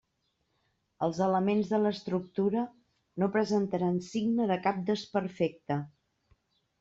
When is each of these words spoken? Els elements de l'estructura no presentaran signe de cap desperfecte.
Els 1.07 1.17
elements 1.25 1.67
de 1.73 1.79
l'estructura 1.83 2.63
no 3.23 3.29
presentaran 3.35 3.99
signe 4.07 4.49
de 4.53 4.57
cap 4.69 4.81
desperfecte. 4.89 5.79